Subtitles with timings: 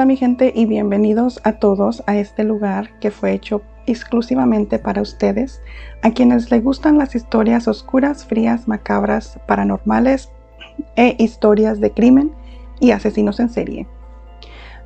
[0.00, 5.02] Hola mi gente y bienvenidos a todos a este lugar que fue hecho exclusivamente para
[5.02, 5.60] ustedes,
[6.00, 10.30] a quienes les gustan las historias oscuras, frías, macabras, paranormales
[10.96, 12.32] e historias de crimen
[12.80, 13.86] y asesinos en serie.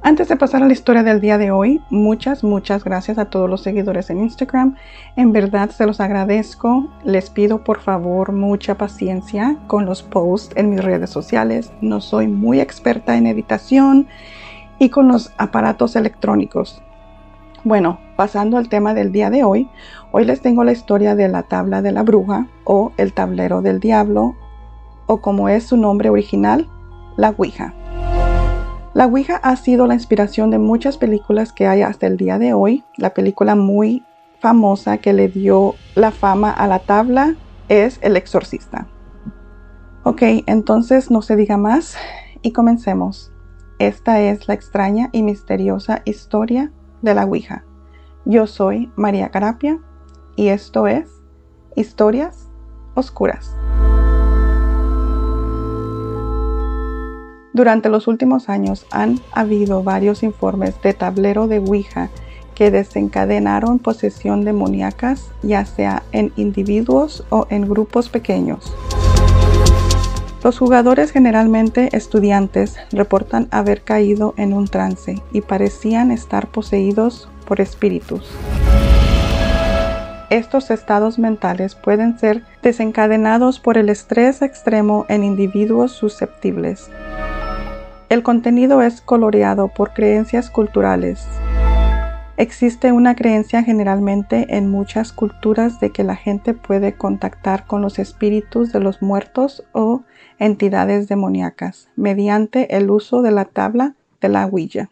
[0.03, 3.49] Antes de pasar a la historia del día de hoy, muchas, muchas gracias a todos
[3.49, 4.75] los seguidores en Instagram.
[5.15, 6.91] En verdad se los agradezco.
[7.05, 11.73] Les pido por favor mucha paciencia con los posts en mis redes sociales.
[11.81, 14.09] No soy muy experta en editación
[14.79, 16.83] y con los aparatos electrónicos.
[17.65, 19.71] Bueno, pasando al tema del día de hoy,
[20.13, 23.81] hoy les tengo la historia de la tabla de la bruja o el tablero del
[23.81, 24.37] diablo
[25.07, 26.69] o como es su nombre original,
[27.17, 27.75] la Ouija.
[28.95, 32.53] La Ouija ha sido la inspiración de muchas películas que hay hasta el día de
[32.53, 32.85] hoy.
[32.97, 34.05] La película muy
[34.41, 37.35] famosa que le dio la fama a la tabla
[37.69, 38.87] es El Exorcista.
[40.05, 41.97] Ok, entonces no se diga más
[42.43, 43.34] y comencemos.
[43.79, 46.71] Esta es la extraña y misteriosa historia
[47.03, 47.65] de la Ouija.
[48.25, 49.81] Yo soy María Carapia
[50.37, 51.11] y esto es
[51.75, 52.49] Historias
[52.95, 53.57] Oscuras.
[57.53, 62.11] Durante los últimos años han habido varios informes de tablero de Ouija
[62.55, 68.73] que desencadenaron posesión demoníacas, ya sea en individuos o en grupos pequeños.
[70.45, 77.63] Los jugadores, generalmente estudiantes, reportan haber caído en un trance y parecían estar poseídos por
[77.63, 78.31] espíritus.
[80.29, 86.91] Estos estados mentales pueden ser desencadenados por el estrés extremo en individuos susceptibles.
[88.11, 91.27] El contenido es coloreado por creencias culturales,
[92.37, 98.01] Existe una creencia generalmente en muchas culturas de que la gente puede contactar con los
[98.01, 100.03] espíritus de los muertos o
[100.39, 104.91] entidades demoníacas mediante el uso de la tabla de la Ouija.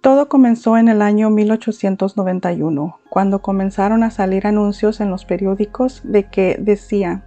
[0.00, 6.24] Todo comenzó en el año 1891, cuando comenzaron a salir anuncios en los periódicos de
[6.24, 7.24] que decía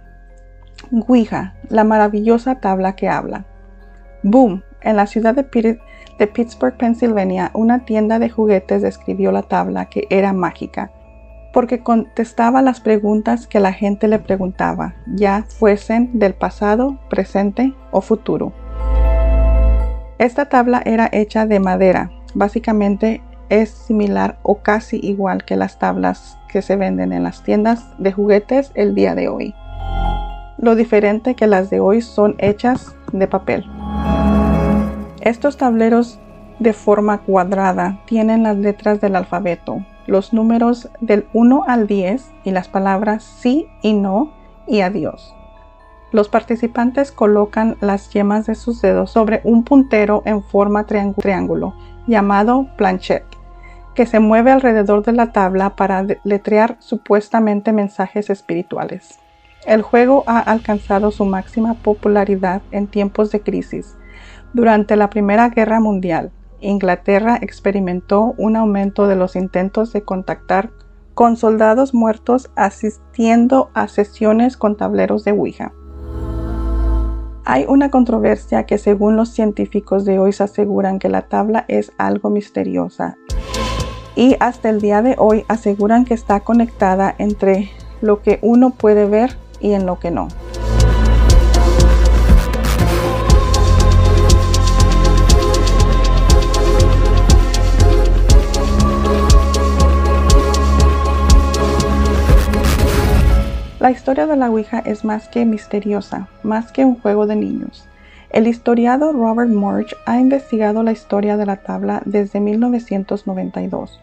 [0.90, 3.44] Ouija, la maravillosa tabla que habla.
[4.22, 5.78] Boom, en la ciudad de,
[6.18, 10.90] de Pittsburgh, Pennsylvania, una tienda de juguetes describió la tabla que era mágica,
[11.52, 18.00] porque contestaba las preguntas que la gente le preguntaba, ya fuesen del pasado, presente o
[18.00, 18.52] futuro.
[20.18, 26.38] Esta tabla era hecha de madera, básicamente es similar o casi igual que las tablas
[26.48, 29.54] que se venden en las tiendas de juguetes el día de hoy.
[30.58, 33.64] Lo diferente que las de hoy son hechas de papel.
[35.20, 36.20] Estos tableros
[36.58, 42.50] de forma cuadrada tienen las letras del alfabeto, los números del 1 al 10 y
[42.50, 44.32] las palabras sí y no
[44.66, 45.34] y adiós.
[46.12, 51.74] Los participantes colocan las yemas de sus dedos sobre un puntero en forma triángulo
[52.06, 53.36] llamado planchette,
[53.94, 59.20] que se mueve alrededor de la tabla para letrear supuestamente mensajes espirituales.
[59.66, 63.96] El juego ha alcanzado su máxima popularidad en tiempos de crisis
[64.52, 70.70] durante la Primera Guerra Mundial, Inglaterra experimentó un aumento de los intentos de contactar
[71.14, 75.72] con soldados muertos asistiendo a sesiones con tableros de Ouija.
[77.44, 81.92] Hay una controversia que según los científicos de hoy se aseguran que la tabla es
[81.98, 83.16] algo misteriosa
[84.14, 89.06] y hasta el día de hoy aseguran que está conectada entre lo que uno puede
[89.06, 90.28] ver y en lo que no.
[103.90, 107.88] La historia de la Ouija es más que misteriosa, más que un juego de niños.
[108.30, 114.00] El historiador Robert Morch ha investigado la historia de la tabla desde 1992.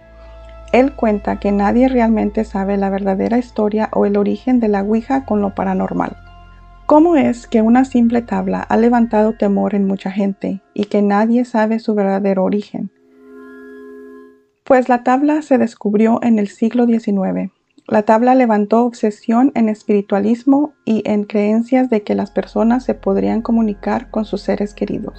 [0.74, 5.24] Él cuenta que nadie realmente sabe la verdadera historia o el origen de la Ouija
[5.24, 6.18] con lo paranormal.
[6.86, 11.46] ¿Cómo es que una simple tabla ha levantado temor en mucha gente y que nadie
[11.46, 12.92] sabe su verdadero origen?
[14.66, 17.57] Pues la tabla se descubrió en el siglo XIX
[17.88, 23.42] la tabla levantó obsesión en espiritualismo y en creencias de que las personas se podrían
[23.42, 25.18] comunicar con sus seres queridos.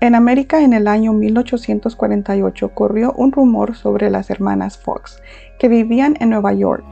[0.00, 5.20] En América en el año 1848 corrió un rumor sobre las hermanas Fox,
[5.58, 6.84] que vivían en Nueva York.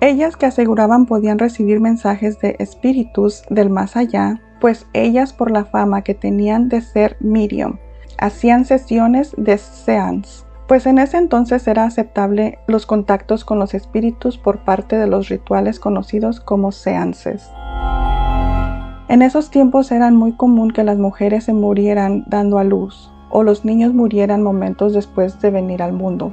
[0.00, 5.66] Ellas que aseguraban podían recibir mensajes de espíritus del más allá, pues ellas por la
[5.66, 7.78] fama que tenían de ser medium,
[8.18, 14.36] hacían sesiones de seance pues en ese entonces era aceptable los contactos con los espíritus
[14.36, 17.50] por parte de los rituales conocidos como seances.
[19.08, 23.42] En esos tiempos era muy común que las mujeres se murieran dando a luz o
[23.42, 26.32] los niños murieran momentos después de venir al mundo.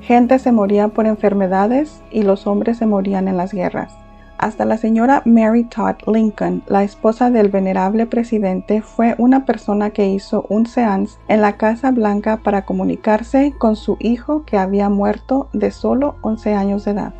[0.00, 4.03] Gente se moría por enfermedades y los hombres se morían en las guerras.
[4.44, 10.06] Hasta la señora Mary Todd Lincoln, la esposa del venerable presidente, fue una persona que
[10.06, 15.48] hizo un seance en la Casa Blanca para comunicarse con su hijo que había muerto
[15.54, 17.14] de solo 11 años de edad.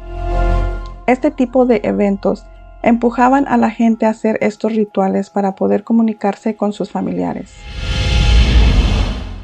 [1.06, 2.44] Este tipo de eventos
[2.82, 7.54] empujaban a la gente a hacer estos rituales para poder comunicarse con sus familiares.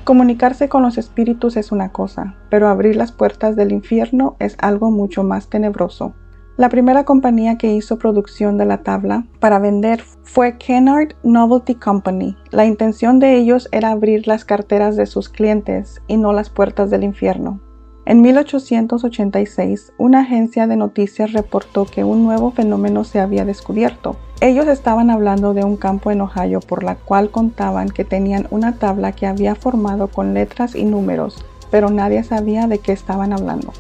[0.05, 4.91] Comunicarse con los espíritus es una cosa, pero abrir las puertas del infierno es algo
[4.91, 6.13] mucho más tenebroso.
[6.61, 12.37] La primera compañía que hizo producción de la tabla para vender fue Kennard Novelty Company.
[12.51, 16.91] La intención de ellos era abrir las carteras de sus clientes y no las puertas
[16.91, 17.63] del infierno.
[18.05, 24.17] En 1886, una agencia de noticias reportó que un nuevo fenómeno se había descubierto.
[24.43, 28.75] Ellos estaban hablando de un campo en Ohio por la cual contaban que tenían una
[28.75, 33.73] tabla que había formado con letras y números, pero nadie sabía de qué estaban hablando.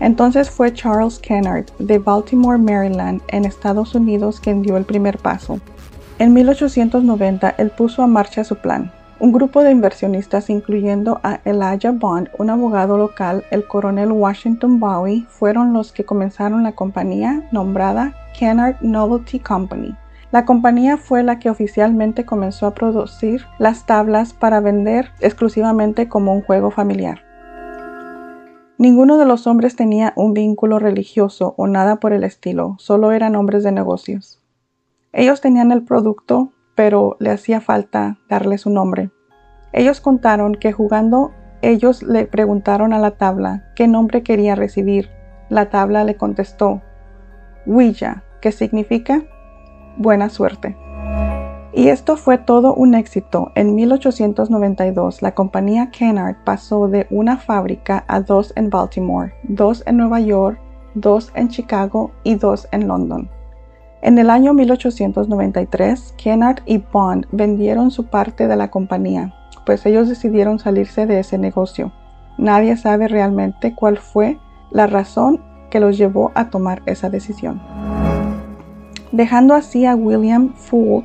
[0.00, 5.58] Entonces fue Charles Kennard de Baltimore, Maryland, en Estados Unidos, quien dio el primer paso.
[6.18, 8.92] En 1890 él puso a marcha su plan.
[9.18, 15.24] Un grupo de inversionistas, incluyendo a Elijah Bond, un abogado local, el coronel Washington Bowie,
[15.28, 19.96] fueron los que comenzaron la compañía nombrada Kennard Novelty Company.
[20.32, 26.34] La compañía fue la que oficialmente comenzó a producir las tablas para vender exclusivamente como
[26.34, 27.25] un juego familiar.
[28.78, 33.34] Ninguno de los hombres tenía un vínculo religioso o nada por el estilo, solo eran
[33.34, 34.42] hombres de negocios.
[35.14, 39.10] Ellos tenían el producto, pero le hacía falta darle su nombre.
[39.72, 41.32] Ellos contaron que jugando
[41.62, 45.08] ellos le preguntaron a la tabla qué nombre quería recibir.
[45.48, 46.82] La tabla le contestó,
[47.66, 49.24] Ouija, que significa
[49.96, 50.76] buena suerte.
[51.76, 53.52] Y esto fue todo un éxito.
[53.54, 59.98] En 1892, la compañía Kennard pasó de una fábrica a dos en Baltimore, dos en
[59.98, 60.58] Nueva York,
[60.94, 63.28] dos en Chicago y dos en London.
[64.00, 69.34] En el año 1893, Kennard y Bond vendieron su parte de la compañía,
[69.66, 71.92] pues ellos decidieron salirse de ese negocio.
[72.38, 74.38] Nadie sabe realmente cuál fue
[74.70, 77.60] la razón que los llevó a tomar esa decisión.
[79.12, 81.04] Dejando así a William Fuld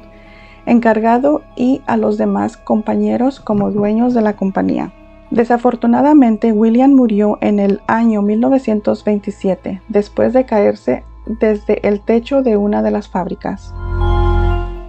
[0.66, 4.94] encargado y a los demás compañeros como dueños de la compañía.
[5.32, 12.82] Desafortunadamente, William murió en el año 1927, después de caerse desde el techo de una
[12.84, 13.74] de las fábricas.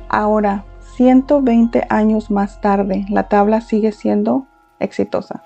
[0.08, 0.64] Ahora,
[0.96, 4.46] 120 años más tarde, la tabla sigue siendo
[4.80, 5.42] exitosa.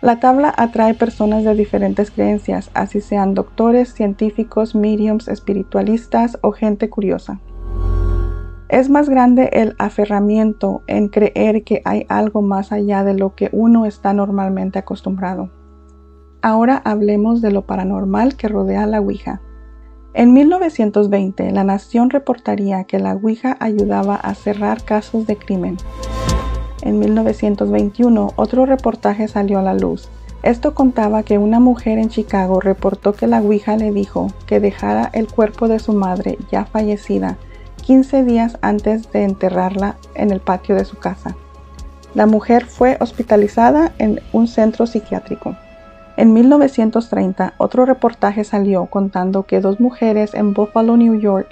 [0.00, 6.90] La tabla atrae personas de diferentes creencias, así sean doctores, científicos, mediums, espiritualistas o gente
[6.90, 7.40] curiosa.
[8.74, 13.48] Es más grande el aferramiento en creer que hay algo más allá de lo que
[13.52, 15.48] uno está normalmente acostumbrado.
[16.42, 19.40] Ahora hablemos de lo paranormal que rodea la Ouija.
[20.12, 25.76] En 1920, la Nación reportaría que la Ouija ayudaba a cerrar casos de crimen.
[26.82, 30.08] En 1921, otro reportaje salió a la luz.
[30.42, 35.10] Esto contaba que una mujer en Chicago reportó que la Ouija le dijo que dejara
[35.12, 37.38] el cuerpo de su madre ya fallecida
[37.84, 41.36] 15 días antes de enterrarla en el patio de su casa.
[42.14, 45.54] La mujer fue hospitalizada en un centro psiquiátrico.
[46.16, 51.48] En 1930, otro reportaje salió contando que dos mujeres en Buffalo, New York,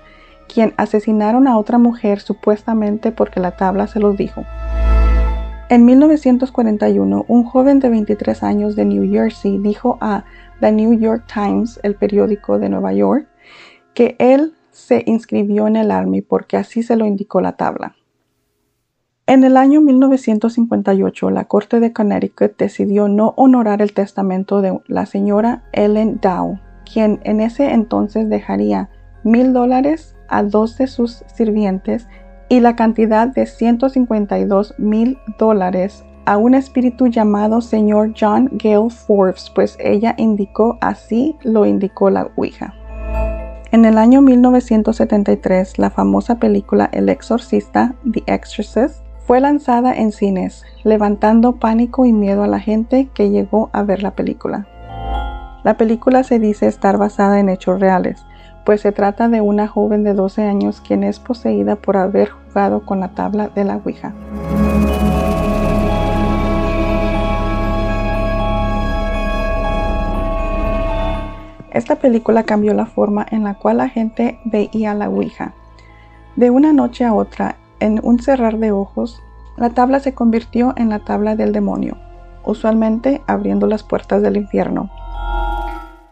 [0.52, 4.44] quien asesinaron a otra mujer supuestamente porque la tabla se los dijo.
[5.68, 10.24] En 1941, un joven de 23 años de New Jersey dijo a
[10.60, 13.26] The New York Times, el periódico de Nueva York,
[13.94, 17.94] que él se inscribió en el Army porque así se lo indicó la tabla.
[19.26, 25.06] En el año 1958, la Corte de Connecticut decidió no honorar el testamento de la
[25.06, 26.58] señora Ellen Dow,
[26.92, 28.90] quien en ese entonces dejaría
[29.22, 32.08] mil dólares a dos de sus sirvientes
[32.48, 39.50] y la cantidad de 152 mil dólares a un espíritu llamado señor John Gale Forbes,
[39.54, 42.74] pues ella indicó así lo indicó la Ouija.
[43.72, 50.62] En el año 1973, la famosa película El Exorcista, The Exorcist, fue lanzada en cines,
[50.84, 54.66] levantando pánico y miedo a la gente que llegó a ver la película.
[55.64, 58.26] La película se dice estar basada en hechos reales,
[58.66, 62.84] pues se trata de una joven de 12 años quien es poseída por haber jugado
[62.84, 64.12] con la tabla de la Ouija.
[71.72, 75.54] Esta película cambió la forma en la cual la gente veía la Ouija.
[76.36, 79.22] De una noche a otra, en un cerrar de ojos,
[79.56, 81.96] la tabla se convirtió en la tabla del demonio,
[82.44, 84.90] usualmente abriendo las puertas del infierno.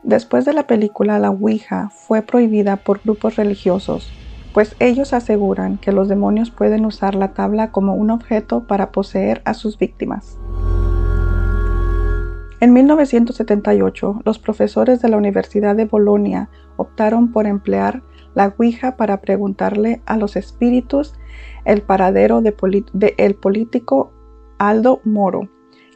[0.03, 4.11] Después de la película, la Ouija fue prohibida por grupos religiosos,
[4.55, 9.43] pues ellos aseguran que los demonios pueden usar la tabla como un objeto para poseer
[9.45, 10.39] a sus víctimas.
[12.61, 18.03] En 1978, los profesores de la Universidad de Bolonia optaron por emplear
[18.35, 21.15] la Ouija para preguntarle a los espíritus
[21.65, 22.55] el paradero del
[22.93, 24.13] de político
[24.59, 25.49] Aldo Moro,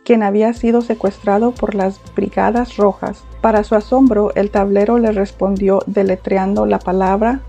[0.06, 3.24] quien había sido secuestrado por las Brigadas Rojas.
[3.42, 7.40] Para su asombro, el tablero le respondió deletreando la palabra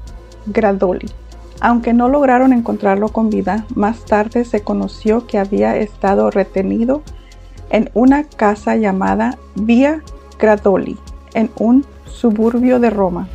[0.45, 1.09] Gradoli.
[1.61, 7.01] Aunque no lograron encontrarlo con vida, más tarde se conoció que había estado retenido
[7.69, 10.01] en una casa llamada Via
[10.39, 10.97] Gradoli,
[11.33, 13.27] en un suburbio de Roma.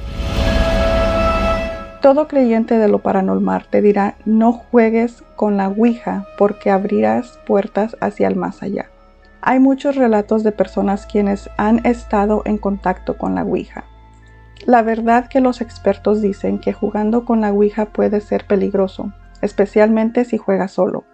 [2.01, 7.97] Todo creyente de lo paranormal te dirá no juegues con la Ouija porque abrirás puertas
[8.01, 8.87] hacia el más allá.
[9.43, 13.85] Hay muchos relatos de personas quienes han estado en contacto con la Ouija.
[14.67, 20.25] La verdad que los expertos dicen que jugando con la Ouija puede ser peligroso, especialmente
[20.25, 21.05] si juegas solo.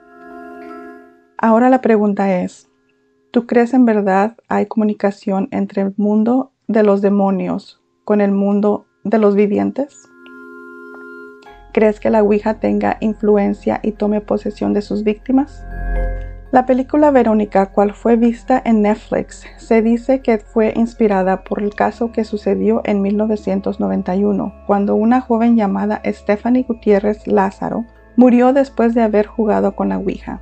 [1.38, 2.65] Ahora la pregunta es,
[3.36, 8.86] ¿tú crees en verdad hay comunicación entre el mundo de los demonios con el mundo
[9.04, 10.08] de los vivientes?
[11.74, 15.66] ¿Crees que la Ouija tenga influencia y tome posesión de sus víctimas?
[16.50, 21.74] La película Verónica, cual fue vista en Netflix, se dice que fue inspirada por el
[21.74, 27.84] caso que sucedió en 1991, cuando una joven llamada Stephanie Gutiérrez Lázaro
[28.16, 30.40] murió después de haber jugado con la Ouija.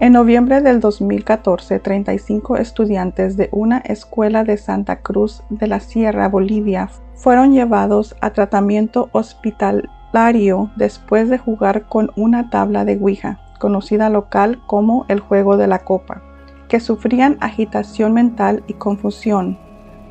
[0.00, 6.28] En noviembre del 2014, 35 estudiantes de una escuela de Santa Cruz de la Sierra,
[6.28, 14.08] Bolivia, fueron llevados a tratamiento hospitalario después de jugar con una tabla de Ouija, conocida
[14.08, 16.22] local como el juego de la copa,
[16.68, 19.58] que sufrían agitación mental y confusión,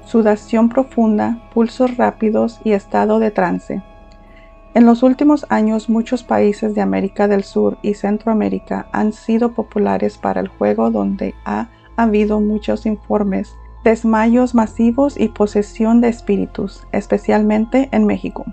[0.05, 3.81] sudación profunda, pulsos rápidos y estado de trance.
[4.77, 10.19] En los últimos años muchos países de América del Sur y Centroamérica han sido populares
[10.19, 17.89] para el juego donde ha habido muchos informes, desmayos masivos y posesión de espíritus, especialmente
[17.91, 18.45] en México.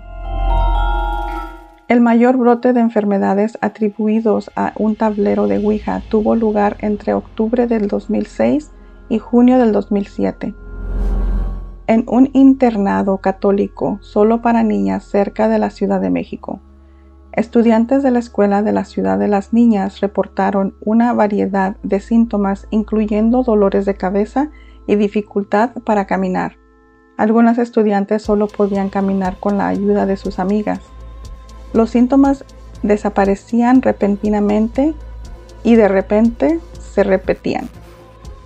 [1.87, 7.67] El mayor brote de enfermedades atribuidos a un tablero de Ouija tuvo lugar entre octubre
[7.67, 8.71] del 2006
[9.09, 10.55] y junio del 2007
[11.87, 16.59] en un internado católico solo para niñas cerca de la Ciudad de México.
[17.31, 22.67] Estudiantes de la Escuela de la Ciudad de las Niñas reportaron una variedad de síntomas
[22.71, 24.49] incluyendo dolores de cabeza
[24.87, 26.57] y dificultad para caminar.
[27.17, 30.79] Algunas estudiantes solo podían caminar con la ayuda de sus amigas.
[31.73, 32.45] Los síntomas
[32.83, 34.93] desaparecían repentinamente
[35.63, 37.67] y de repente se repetían.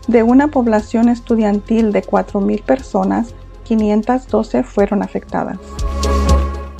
[0.09, 3.35] De una población estudiantil de 4.000 personas,
[3.65, 5.59] 512 fueron afectadas.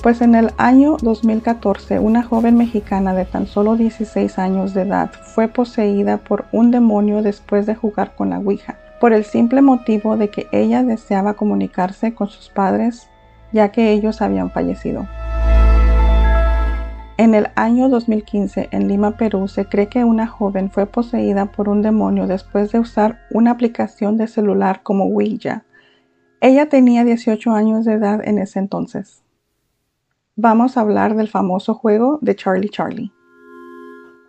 [0.01, 5.11] Pues en el año 2014 una joven mexicana de tan solo 16 años de edad
[5.35, 10.17] fue poseída por un demonio después de jugar con la Ouija, por el simple motivo
[10.17, 13.11] de que ella deseaba comunicarse con sus padres
[13.51, 15.07] ya que ellos habían fallecido.
[17.19, 21.67] En el año 2015, en Lima, Perú, se cree que una joven fue poseída por
[21.67, 25.65] un demonio después de usar una aplicación de celular como Ouija.
[26.39, 29.21] Ella tenía 18 años de edad en ese entonces.
[30.37, 33.11] Vamos a hablar del famoso juego de Charlie Charlie.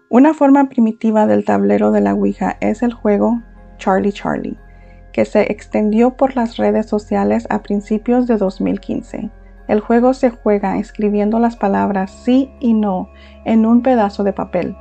[0.09, 3.41] Una forma primitiva del tablero de la Ouija es el juego
[3.77, 4.59] Charlie Charlie,
[5.13, 9.31] que se extendió por las redes sociales a principios de 2015.
[9.71, 13.09] El juego se juega escribiendo las palabras sí y no
[13.45, 14.75] en un pedazo de papel.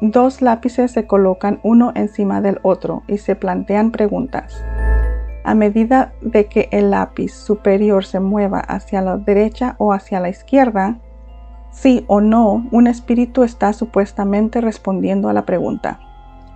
[0.00, 4.64] Dos lápices se colocan uno encima del otro y se plantean preguntas.
[5.42, 10.28] A medida de que el lápiz superior se mueva hacia la derecha o hacia la
[10.28, 11.00] izquierda,
[11.72, 15.98] sí o no, un espíritu está supuestamente respondiendo a la pregunta.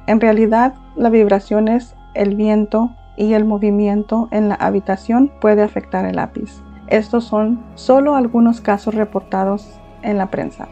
[0.06, 6.04] En realidad, la vibración es el viento y el movimiento en la habitación puede afectar
[6.04, 6.62] el lápiz.
[6.90, 10.66] Estos son solo algunos casos reportados en la prensa.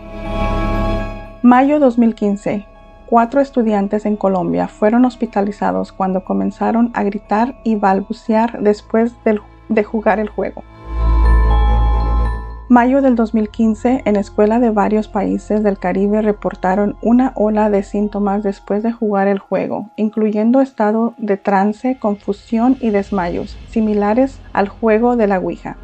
[1.43, 2.67] Mayo 2015.
[3.07, 9.15] Cuatro estudiantes en Colombia fueron hospitalizados cuando comenzaron a gritar y balbucear después
[9.69, 10.65] de jugar el juego.
[12.69, 18.43] Mayo del 2015, en escuelas de varios países del Caribe reportaron una ola de síntomas
[18.43, 25.17] después de jugar el juego, incluyendo estado de trance, confusión y desmayos, similares al juego
[25.17, 25.79] de la Ouija.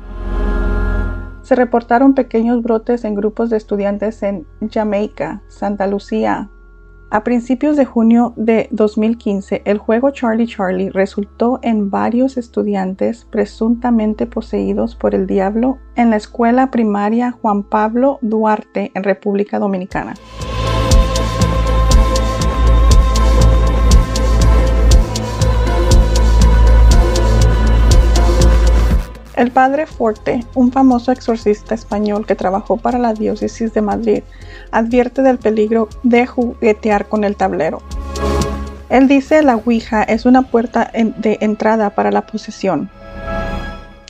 [1.44, 6.48] Se reportaron pequeños brotes en grupos de estudiantes en Jamaica, Santa Lucía.
[7.10, 14.26] A principios de junio de 2015, el juego Charlie Charlie resultó en varios estudiantes presuntamente
[14.26, 20.14] poseídos por el diablo en la escuela primaria Juan Pablo Duarte en República Dominicana.
[29.36, 34.22] El padre Forte, un famoso exorcista español que trabajó para la diócesis de Madrid,
[34.70, 37.82] advierte del peligro de juguetear con el tablero.
[38.90, 42.90] Él dice la Ouija es una puerta de entrada para la posesión.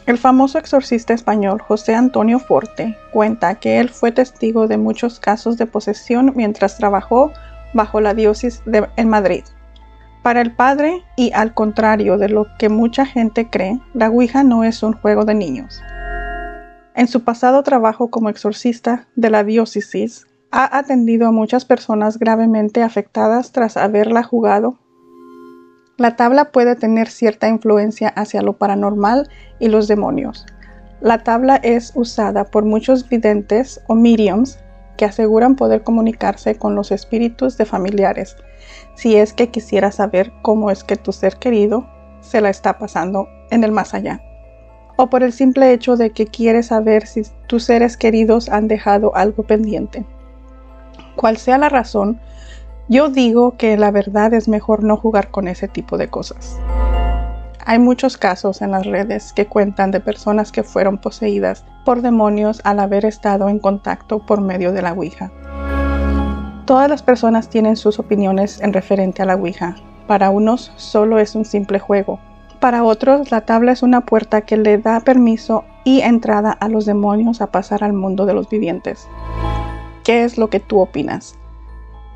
[0.04, 5.56] El famoso exorcista español José Antonio Forte cuenta que él fue testigo de muchos casos
[5.56, 7.32] de posesión mientras trabajó
[7.72, 9.44] bajo la diócesis de, en Madrid.
[10.24, 14.64] Para el padre, y al contrario de lo que mucha gente cree, la Ouija no
[14.64, 15.82] es un juego de niños.
[16.94, 22.82] En su pasado trabajo como exorcista de la diócesis, ha atendido a muchas personas gravemente
[22.82, 24.78] afectadas tras haberla jugado.
[25.98, 29.28] La tabla puede tener cierta influencia hacia lo paranormal
[29.58, 30.46] y los demonios.
[31.02, 34.58] La tabla es usada por muchos videntes o mediums
[34.96, 38.38] que aseguran poder comunicarse con los espíritus de familiares
[38.94, 41.86] si es que quisiera saber cómo es que tu ser querido
[42.20, 44.22] se la está pasando en el más allá.
[44.96, 49.14] O por el simple hecho de que quieres saber si tus seres queridos han dejado
[49.16, 50.04] algo pendiente.
[51.16, 52.20] Cual sea la razón,
[52.88, 56.58] yo digo que la verdad es mejor no jugar con ese tipo de cosas.
[57.66, 62.60] Hay muchos casos en las redes que cuentan de personas que fueron poseídas por demonios
[62.62, 65.32] al haber estado en contacto por medio de la Ouija.
[66.64, 69.76] Todas las personas tienen sus opiniones en referente a la Ouija.
[70.06, 72.18] Para unos solo es un simple juego.
[72.58, 76.86] Para otros la tabla es una puerta que le da permiso y entrada a los
[76.86, 79.06] demonios a pasar al mundo de los vivientes.
[80.04, 81.36] ¿Qué es lo que tú opinas?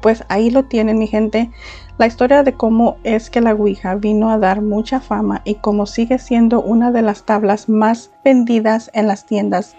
[0.01, 1.51] Pues ahí lo tienen mi gente,
[1.99, 5.85] la historia de cómo es que la Ouija vino a dar mucha fama y cómo
[5.85, 9.77] sigue siendo una de las tablas más vendidas en las tiendas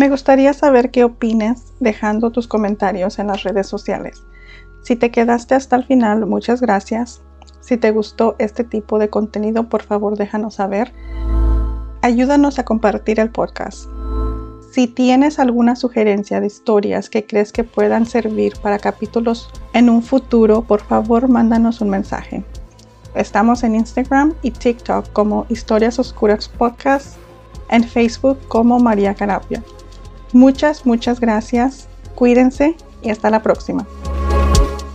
[0.00, 4.22] Me gustaría saber qué opines dejando tus comentarios en las redes sociales.
[4.80, 7.20] Si te quedaste hasta el final, muchas gracias.
[7.60, 10.94] Si te gustó este tipo de contenido, por favor déjanos saber.
[12.00, 13.90] Ayúdanos a compartir el podcast.
[14.72, 20.02] Si tienes alguna sugerencia de historias que crees que puedan servir para capítulos en un
[20.02, 22.42] futuro, por favor mándanos un mensaje.
[23.14, 27.18] Estamos en Instagram y TikTok como Historias Oscuras Podcast,
[27.68, 29.62] en Facebook como María Carapia.
[30.32, 31.88] Muchas, muchas gracias.
[32.14, 33.86] Cuídense y hasta la próxima.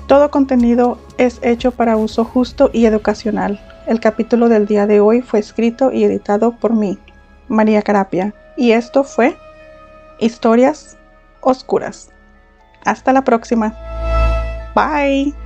[0.08, 3.60] Todo contenido es hecho para uso justo y educacional.
[3.88, 7.00] El capítulo del día de hoy fue escrito y editado por mí,
[7.48, 9.38] María Carapia, y esto fue
[10.20, 10.98] Historias
[11.42, 12.10] Oscuras.
[12.84, 13.76] Hasta la próxima.
[14.76, 15.45] Bye.